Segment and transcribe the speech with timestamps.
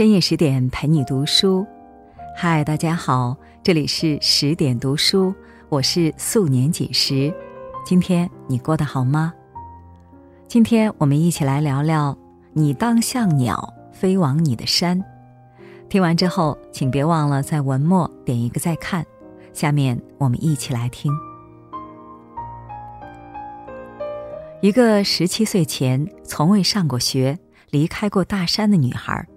[0.00, 1.66] 深夜十点陪你读书，
[2.34, 5.34] 嗨，大家好，这里是十点读书，
[5.68, 7.30] 我是素年锦时。
[7.84, 9.34] 今天你过得好吗？
[10.48, 12.16] 今天我们一起来聊聊
[12.54, 15.04] “你当像鸟飞往你的山”。
[15.90, 19.04] 听完之后，请别忘了在文末点一个再看。
[19.52, 21.12] 下面我们一起来听。
[24.62, 27.38] 一个十七岁前从未上过学、
[27.68, 29.28] 离开过大山的女孩，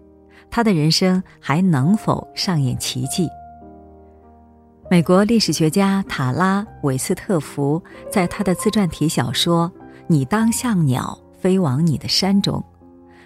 [0.56, 3.28] 他的人生还能否上演奇迹？
[4.88, 7.82] 美国历史学家塔拉·韦斯特福
[8.12, 9.68] 在他的自传体小说
[10.06, 12.64] 《你当像鸟飞往你的山》中，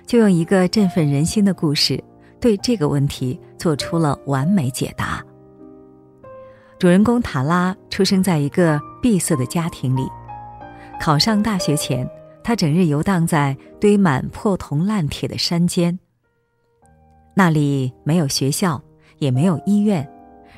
[0.05, 2.01] 就用一个振奋人心的故事，
[2.39, 5.21] 对这个问题做出了完美解答。
[6.79, 10.07] 主人公塔拉出生在一个闭塞的家庭里。
[11.01, 12.09] 考上大学前，
[12.41, 15.99] 他整日游荡在堆满破铜烂铁的山间。
[17.37, 18.81] 那里没有学校，
[19.19, 20.09] 也没有医院，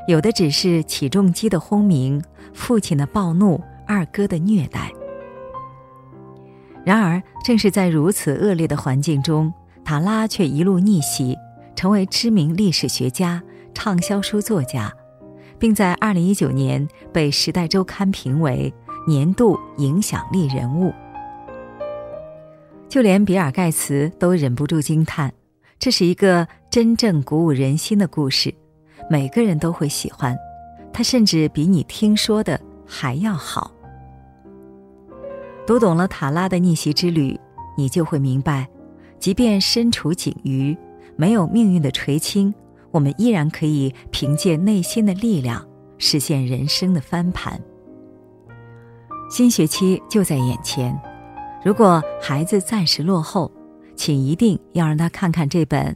[0.07, 4.89] 有的只是起重机的轰鸣、父亲的暴怒、二哥的虐待。
[6.85, 9.53] 然而，正是在如此恶劣的环境中，
[9.83, 11.37] 塔拉却一路逆袭，
[11.75, 14.89] 成为知名历史学家、畅销书作家。
[15.59, 18.73] 并在二零一九年被《时代周刊》评为
[19.05, 20.93] 年度影响力人物。
[22.87, 25.33] 就连比尔·盖茨都忍不住惊叹
[25.79, 28.53] ：“这是一个真正鼓舞人心的故事，
[29.09, 30.37] 每个人都会喜欢。
[30.91, 33.71] 它甚至比你听说的还要好。”
[35.65, 37.39] 读懂了塔拉的逆袭之旅，
[37.77, 38.67] 你就会明白，
[39.19, 40.77] 即便身处井隅，
[41.15, 42.53] 没有命运的垂青。
[42.91, 45.65] 我们依然可以凭借内心的力量
[45.99, 47.57] 实现人生的翻盘。
[49.29, 50.99] 新学期就在眼前，
[51.63, 53.49] 如果孩子暂时落后，
[53.99, 55.87] 请一定要让他看看这本《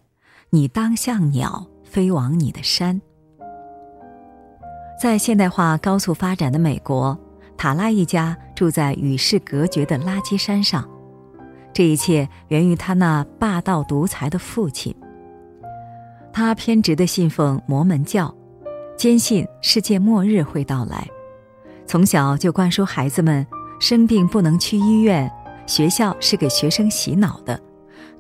[0.49, 3.01] 你当像鸟飞往你的山》。
[5.01, 7.17] 在现代化高速发展的美国，
[7.55, 10.85] 塔拉一家住在与世隔绝的垃圾山上，
[11.71, 14.93] 这一切源于他那霸道独裁的父亲。
[16.33, 18.35] 他偏执地信奉摩门教，
[18.97, 21.07] 坚信世界末日会到来。
[21.87, 23.47] 从小就灌输孩子们：
[23.79, 25.31] 生病不能去医院，
[25.65, 27.57] 学校是给学生洗脑的，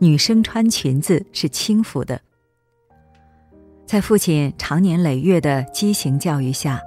[0.03, 2.19] 女生穿裙子是轻浮的。
[3.85, 6.81] 在父亲长年累月的畸形教育下，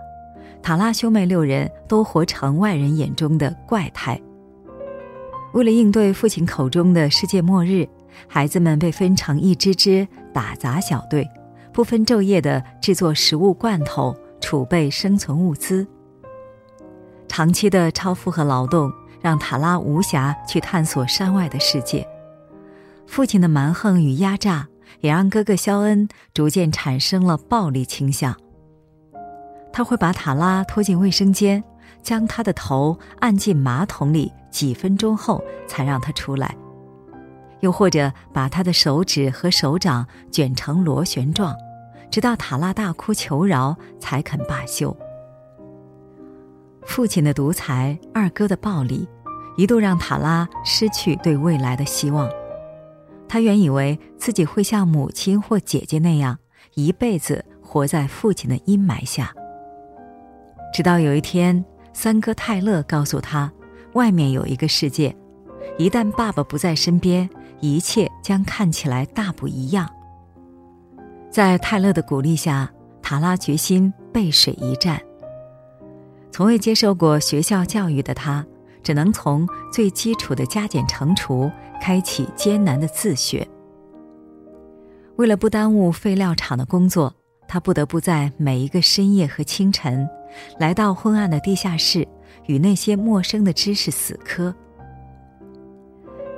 [0.62, 4.20] 塔拉兄妹六人都活成外人眼中的怪胎。
[5.54, 7.88] 为了应对父亲口中的世界末日。
[8.26, 11.28] 孩子们被分成一支支打杂小队，
[11.70, 15.86] 不分昼夜地制作食物罐头，储备生存物资。
[17.28, 18.90] 长期的超负荷劳动
[19.20, 22.08] 让塔拉无暇去探索山外的世界。
[23.06, 24.68] 父亲的蛮横与压榨
[25.00, 28.34] 也让哥哥肖恩逐渐产生了暴力倾向。
[29.72, 31.62] 他会把塔拉拖进卫生间，
[32.02, 36.56] 将他的头按进马桶里，几分钟后才让他出来。
[37.60, 41.54] 又或者把他的手指和手掌卷成螺旋状，
[42.10, 44.94] 直到塔拉大哭求饶才肯罢休。
[46.84, 49.08] 父亲的独裁，二哥的暴力，
[49.56, 52.30] 一度让塔拉失去对未来的希望。
[53.28, 56.38] 他原以为自己会像母亲或姐姐那样，
[56.74, 59.32] 一辈子活在父亲的阴霾下。
[60.72, 63.50] 直到有一天，三哥泰勒告诉他，
[63.94, 65.14] 外面有一个世界，
[65.78, 67.28] 一旦爸爸不在身边。
[67.60, 69.88] 一切将看起来大不一样。
[71.30, 72.70] 在泰勒的鼓励下，
[73.00, 75.00] 塔拉决心背水一战。
[76.30, 78.44] 从未接受过学校教育的他，
[78.86, 81.50] 只能从最基础的加减乘除
[81.82, 83.44] 开启艰难的自学。
[85.16, 87.12] 为了不耽误废料厂的工作，
[87.48, 90.08] 他不得不在每一个深夜和清晨，
[90.60, 92.06] 来到昏暗的地下室，
[92.46, 94.54] 与那些陌生的知识死磕。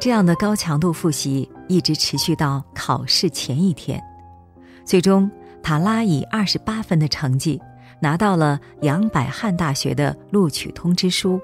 [0.00, 4.02] 这样的高强度复习一直持续到考试前一天，
[4.86, 5.30] 最终
[5.62, 7.60] 塔拉以二十八分的成绩
[8.00, 11.38] 拿到了杨百翰大学的录取通知书。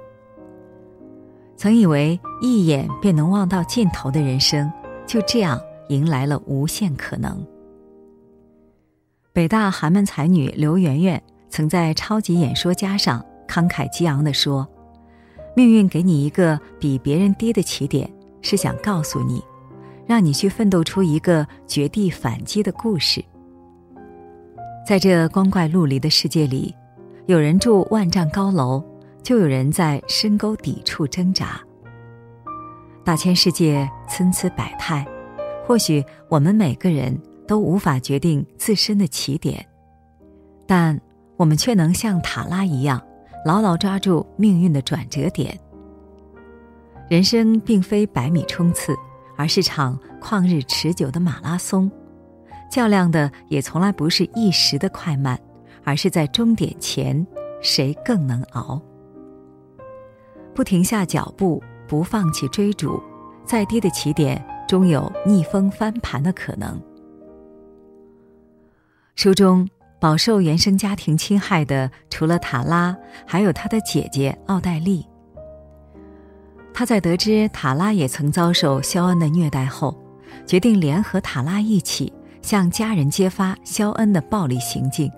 [1.56, 4.70] 曾以为一眼便能望到尽头的人生，
[5.06, 7.46] 就这样迎来了无限可能。
[9.32, 14.66] 北大寒门才女刘媛媛曾在《超级演说家》上慷慨激昂地说
[15.56, 18.10] ：“命运给你一个比别人低的起点。”
[18.46, 19.42] 是想告诉你，
[20.06, 23.24] 让你去奋斗出一个绝地反击的故事。
[24.86, 26.74] 在这光怪陆离的世界里，
[27.24, 28.84] 有人住万丈高楼，
[29.24, 31.60] 就有人在深沟底处挣扎。
[33.02, 35.04] 大千世界参差百态，
[35.66, 37.18] 或许我们每个人
[37.48, 39.66] 都无法决定自身的起点，
[40.66, 41.00] 但
[41.36, 43.02] 我们却能像塔拉一样，
[43.46, 45.58] 牢牢抓住命运的转折点。
[47.08, 48.94] 人生并非百米冲刺，
[49.36, 51.90] 而是场旷日持久的马拉松，
[52.70, 55.38] 较量的也从来不是一时的快慢，
[55.82, 57.26] 而是在终点前
[57.62, 58.80] 谁更能熬。
[60.54, 63.02] 不停下脚步，不放弃追逐，
[63.44, 66.80] 再低的起点终有逆风翻盘的可能。
[69.16, 69.68] 书中
[70.00, 72.96] 饱受原生家庭侵害的，除了塔拉，
[73.26, 75.04] 还有他的姐姐奥黛丽。
[76.72, 79.96] 他在得知塔拉也曾遭受肖恩的虐待后，
[80.46, 82.12] 决定联合塔拉一起
[82.42, 85.10] 向家人揭发肖恩的暴力行径。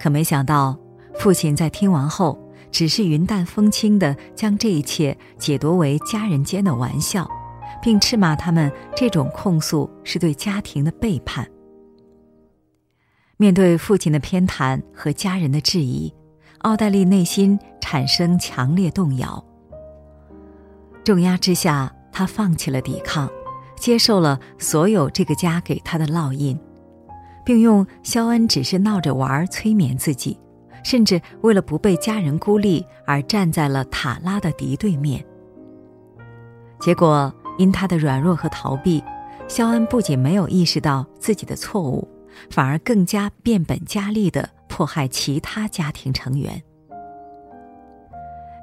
[0.00, 0.76] 可没想到，
[1.14, 2.36] 父亲在听完后。
[2.70, 7.28] 只是云淡风轻地将这一切解读为家人间的玩笑，
[7.82, 11.48] 并斥骂他们这种控诉是对家庭的背叛。
[13.36, 16.12] 面对父亲的偏袒和家人的质疑，
[16.58, 19.42] 奥黛丽内心产生强烈动摇。
[21.02, 23.28] 重压之下，她放弃了抵抗，
[23.76, 26.58] 接受了所有这个家给她的烙印，
[27.44, 30.38] 并用肖恩只是闹着玩催眠自己。
[30.82, 35.24] 甚至为了不被家人孤立而站在了塔拉的敌对面。
[36.80, 39.02] 结果因他的软弱和逃避，
[39.48, 42.08] 肖恩不仅没有意识到自己的错误，
[42.50, 46.62] 反而更加变本加厉的迫害其他家庭成员。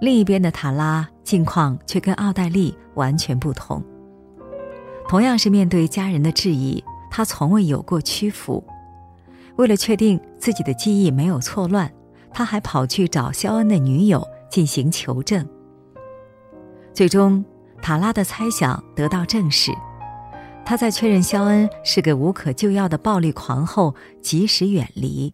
[0.02, 3.84] 另一边的塔拉境况却跟奥黛丽完全不同。
[5.08, 8.64] 同样是面对家人的质疑，他从未有过屈服。
[9.56, 11.92] 为了确定自己的记忆没有错乱。
[12.38, 15.44] 他还跑去找肖恩的女友进行求证。
[16.94, 17.44] 最终，
[17.82, 19.72] 塔拉的猜想得到证实。
[20.64, 25.34] 他在确认肖恩是个无可救药的暴力狂后，及时远离。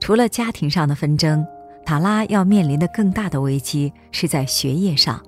[0.00, 1.46] 除了家庭上的纷争，
[1.86, 5.22] 塔拉要面临的更大的危机是在学业上。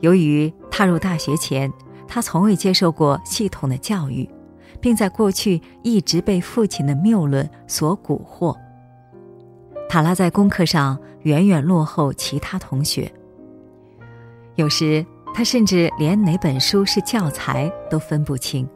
[0.00, 1.72] 由于踏入大学前，
[2.06, 4.28] 他从未接受过系统的教育。
[4.84, 8.54] 并在过去一直被父亲的谬论所蛊惑。
[9.88, 13.10] 塔拉在功课上远远落后其他同学。
[14.56, 15.02] 有时
[15.32, 18.68] 他甚至连哪本书是教材都分不清，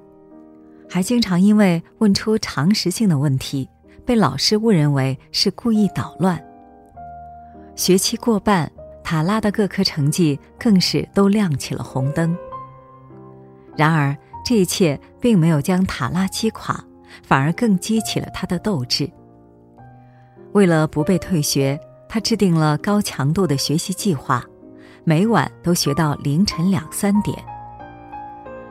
[0.89, 3.69] 还经常因为问出常识性的问题，
[4.07, 6.43] 被老师误认为是故意捣乱。
[7.77, 8.73] 学期过半，
[9.05, 12.35] 塔拉的各科成绩更是都亮起了红灯。
[13.79, 14.15] 然而。
[14.45, 16.83] 这一切并没有将塔拉击垮，
[17.23, 19.11] 反而更激起了他的斗志。
[20.53, 21.79] 为了不被退学，
[22.09, 24.43] 他制定了高强度的学习计划，
[25.05, 27.37] 每晚都学到凌晨两三点。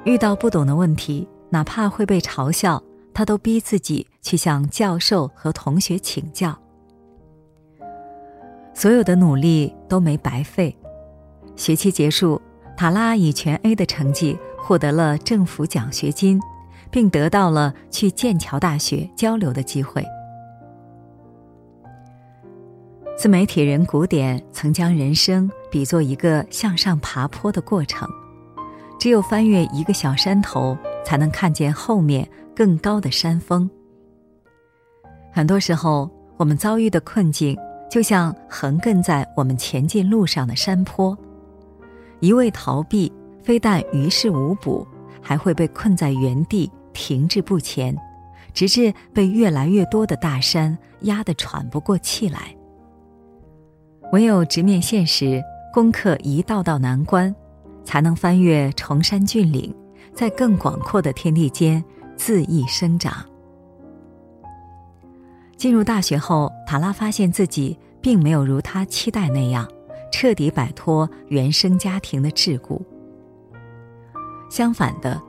[0.04, 2.82] 遇到不懂的问题，哪怕会被嘲笑，
[3.14, 6.58] 他都逼自己去向教授和同学请教。
[8.74, 10.76] 所有的努力都没白费，
[11.56, 12.42] 学期结束，
[12.76, 14.40] 塔拉以全 A 的成绩。
[14.68, 16.38] 获得了政府奖学金，
[16.92, 20.06] 并得到了去剑桥大学交流的机会。
[23.18, 28.06] 自媒体人古典曾将人生比作一个向上爬坡的过程，
[29.00, 33.70] 只有翻越一个小山头，才能看见后面更高的山峰。
[35.32, 37.58] 很多时候，我们遭遇的困境
[37.90, 41.18] 就像横亘在我们前进路上的山坡，
[42.20, 43.10] 一味逃避。
[43.48, 44.86] 非但于事无补，
[45.22, 47.98] 还会被困在原地停滞不前，
[48.54, 52.54] 直至被越来越多的大山压得喘不过气来。
[54.12, 55.42] 唯有直面现实，
[55.74, 57.34] 攻克一道道难关，
[57.86, 59.74] 才能翻越崇山峻岭，
[60.14, 61.82] 在更广阔的天地间
[62.18, 63.26] 恣意生长。
[65.56, 69.66] 进入大学后，塔拉发现自己并没有如他期待那样，
[70.12, 72.78] 彻底摆脱原生家庭的桎梏。
[74.50, 75.22] 相反的，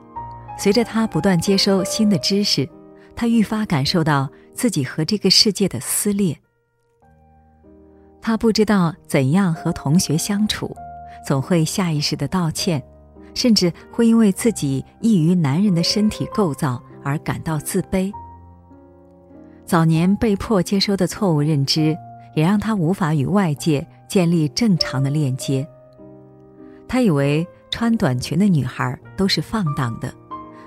[0.57, 2.67] 随着他不断接收新的知识，
[3.15, 6.37] 他愈发感受到自己和这个世界的撕裂。
[8.21, 10.75] 他不知道怎样和同学相处，
[11.25, 12.83] 总会下意识的道歉，
[13.33, 18.11] 甚至会因为自己异于男人的身体构造而感到自卑。
[19.65, 21.97] 早年被迫接收的错误认知，
[22.35, 25.67] 也让他无法与外界建立正常的链接。
[26.89, 27.47] 他以为。
[27.71, 30.11] 穿短裙的女孩都是放荡的，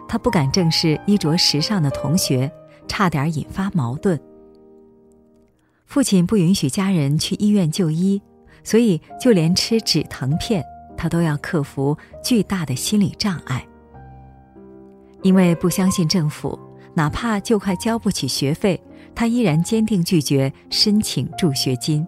[0.07, 2.51] 她不敢正视衣着时尚的同学，
[2.87, 4.19] 差点引发矛盾。
[5.85, 8.23] 父亲不允许家人去医院就医，
[8.63, 10.65] 所以就连吃止疼片，
[10.97, 13.67] 他都要克服巨大的心理障碍。
[15.23, 16.57] 因为不相信政府，
[16.95, 18.81] 哪怕就快交不起学费，
[19.13, 22.07] 他依然坚定拒绝申请助学金。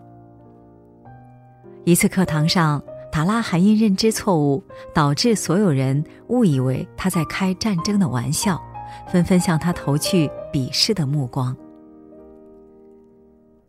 [1.85, 2.81] 一次课堂上，
[3.15, 4.61] 塔拉还因认知错误，
[4.93, 8.61] 导致所有人误以为他在开战争的玩笑，
[9.07, 11.57] 纷纷向他投去鄙视的目光。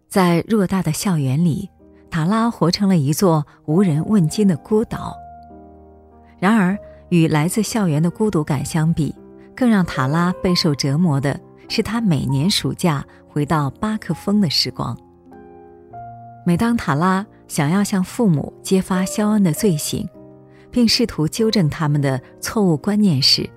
[0.10, 1.70] 在偌大的校园里，
[2.10, 5.16] 塔拉活成了一座无人问津的孤岛。
[6.40, 6.75] 然而，
[7.10, 9.14] 与来自校园的孤独感相比，
[9.56, 14.98] 更让塔拉备受折磨的是，他每年暑假回到巴克峰的时光。
[16.48, 20.08] 每当塔拉想要向父母揭发肖恩的罪行，
[20.72, 23.50] 并试图纠正他们的错误观念时，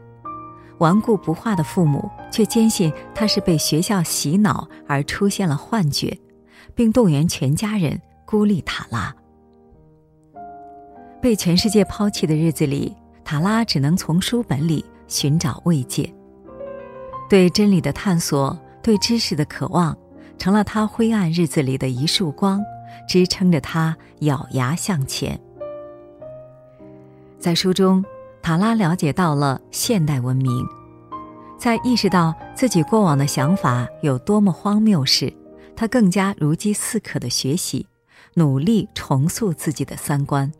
[0.78, 6.18] 顽固不化的父母却坚信他是被学校洗脑而出现了幻觉，
[6.74, 9.14] 并动员全家人孤立塔拉。
[11.20, 14.84] 被全世界抛弃的日子里，塔拉只能从书本里。
[15.08, 16.14] 寻找慰藉，
[17.30, 19.96] 对真理的探索，对知识的渴望，
[20.36, 22.62] 成了他灰暗日子里的一束光，
[23.06, 25.38] 支撑着他咬牙向前。
[27.38, 28.04] 在书中，
[28.42, 30.66] 塔拉了解到了现代文明，
[31.56, 35.32] 在意识到自己过往的想法有多么荒谬时，
[35.76, 37.86] 他更加如饥似渴的学习，
[38.34, 40.50] 努力重塑自己的三观。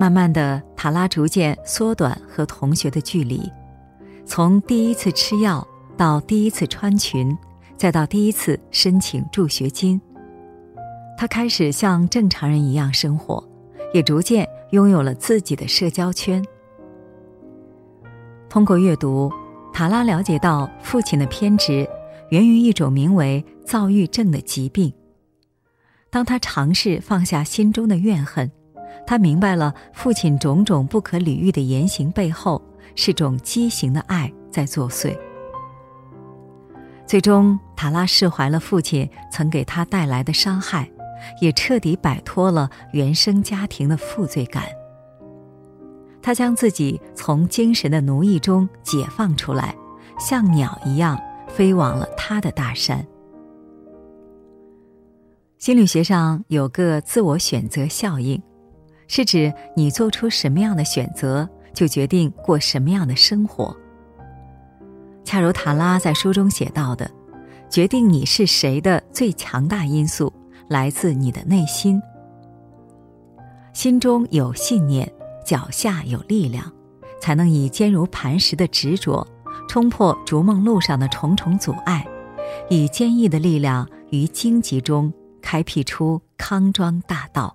[0.00, 3.50] 慢慢的，塔拉逐渐缩短和同学的距离，
[4.24, 7.36] 从第一次吃药到第一次穿裙，
[7.76, 10.00] 再到第一次申请助学金。
[11.18, 13.42] 他开始像正常人一样生活，
[13.92, 16.40] 也逐渐拥有了自己的社交圈。
[18.48, 19.28] 通过阅读，
[19.72, 21.84] 塔拉了解到父亲的偏执
[22.30, 24.92] 源于一种名为躁郁症的疾病。
[26.08, 28.48] 当他尝试放下心中的怨恨。
[29.06, 32.62] 他明白了父亲种种不可理喻的言行背后
[32.94, 35.16] 是种畸形的爱在作祟。
[37.06, 40.90] 最终，塔拉释怀了父亲曾给他带来的伤害，
[41.40, 44.64] 也彻底摆脱了原生家庭的负罪感。
[46.20, 49.74] 他将自己从精神的奴役中解放出来，
[50.18, 53.06] 像鸟一样飞往了他的大山。
[55.58, 58.40] 心理学上有个自我选择效应。
[59.10, 63.74] 是指你做出什么样的选择，就决定过什么样的生活。
[65.24, 67.10] 恰如塔拉在书中写到的，
[67.70, 70.30] 决定你是谁的最强大因素
[70.68, 72.00] 来自你的内心。
[73.72, 75.10] 心中有信念，
[75.44, 76.70] 脚下有力量，
[77.20, 79.26] 才能以坚如磐石的执着，
[79.68, 82.06] 冲破逐梦路上的重重阻碍，
[82.68, 87.54] 以坚毅的力量于荆棘中开辟出康庄大道。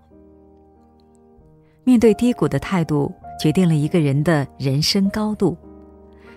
[1.84, 5.58] 面对低谷的态度，决定了一个人的人生高度；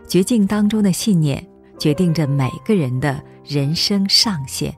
[0.08, 1.46] 绝境当中的信念，
[1.78, 4.74] 决定着每个人的人生上限。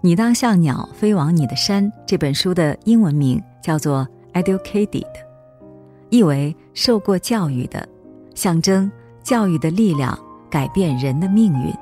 [0.00, 1.92] 你当像鸟飞往你的山。
[2.06, 4.06] 这本书的英文名叫做
[4.42, 4.88] 《Educated》，
[6.10, 7.86] 意为受过教育的，
[8.34, 8.90] 象征
[9.22, 11.72] 教育的力量改变人的命运。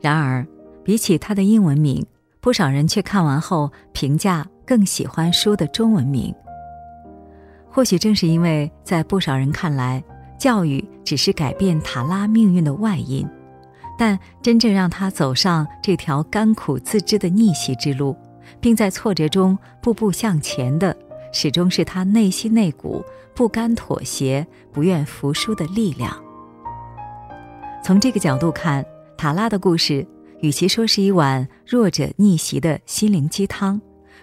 [0.00, 0.46] 然而，
[0.82, 2.04] 比起它的英文名，
[2.40, 4.46] 不少人却看完后评价。
[4.70, 6.32] 更喜欢书的中文名。
[7.68, 10.00] 或许正是因为在不少人看来，
[10.38, 13.28] 教育只是改变塔拉命运的外因，
[14.00, 18.16] 但真正让他走上这条甘苦自知的逆袭之路，
[18.58, 20.96] 并在挫折中步步向前的，
[21.34, 23.04] 始终是他内心那股
[23.34, 26.18] 不甘妥协、不愿服输的力量。
[27.84, 28.82] 从这个角度看，
[29.18, 30.06] 塔拉的故事，
[30.40, 33.78] 与其说是一碗弱者逆袭的心灵鸡汤。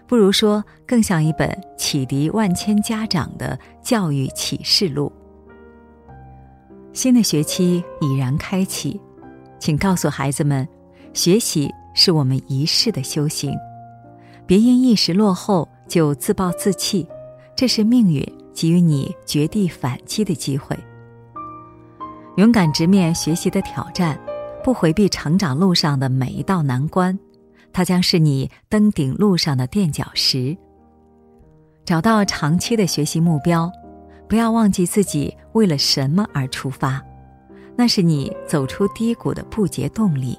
[0.07, 5.13] 不如说，更像一本启迪万千家长的教育启示录。
[6.93, 8.99] 新的学期已然开启，
[9.59, 10.67] 请告诉孩子们，
[11.13, 13.53] 学习是我们一世的修行，
[14.45, 17.07] 别因一时落后就自暴自弃，
[17.55, 18.23] 这是命运
[18.53, 20.77] 给予你绝地反击的机会。
[22.37, 24.19] 勇敢直面学习的挑战，
[24.63, 27.17] 不回避成长路上的每一道难关。
[27.73, 30.55] 它将是你登顶路上的垫脚石。
[31.85, 33.71] 找到长期的学习目标，
[34.27, 37.01] 不要忘记自己为了什么而出发，
[37.77, 40.37] 那是你走出低谷的不竭动力。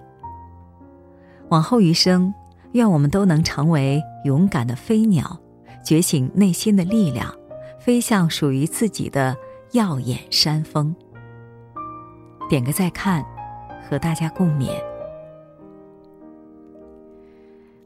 [1.50, 2.34] 往后余生，
[2.72, 5.38] 愿我们都能成为勇敢的飞鸟，
[5.84, 7.32] 觉醒内心的力量，
[7.78, 9.34] 飞向属于自己的
[9.70, 10.94] 耀眼山峰。
[12.50, 13.24] 点个再看，
[13.88, 14.70] 和大家共勉。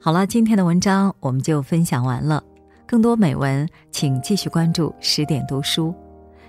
[0.00, 2.42] 好了，今天的文章我们就分享完了。
[2.86, 5.94] 更多美文，请继续关注十点读书，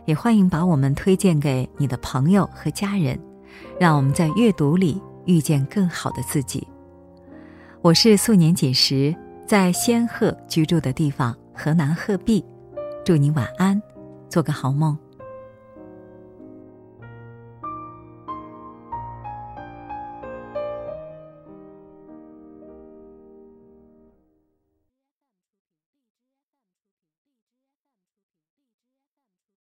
[0.05, 3.19] 也欢迎把我们推荐给你的朋友和家人，
[3.79, 6.67] 让我们在阅读里遇见更好的自己。
[7.81, 9.15] 我是素年锦时，
[9.47, 12.43] 在仙鹤居住的地方河南鹤壁，
[13.05, 13.81] 祝你晚安，
[14.29, 14.97] 做个好梦。